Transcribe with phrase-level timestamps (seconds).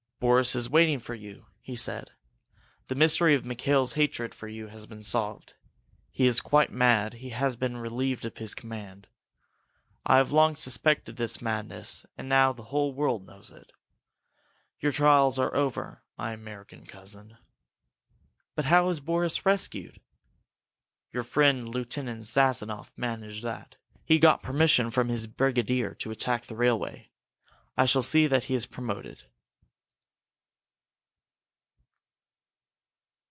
[0.21, 2.11] "Boris is waiting for you," he said.
[2.89, 5.55] "The mystery of Mikail's hatred for you has been solved.
[6.11, 9.07] He is quite mad he has been relieved of his command.
[10.05, 13.71] I have long suspected this madness and now the whole world knows it!
[14.79, 17.37] Your trials are over, my American cousin!"
[18.53, 20.01] "But how was Boris rescued?"
[21.11, 23.75] "Your friend Lieutenant Sazonoff managed that.
[24.05, 27.09] He got permission from his brigadier to attack the railway.
[27.75, 29.23] I shall see that he is promoted."